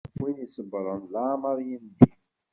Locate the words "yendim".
1.67-2.13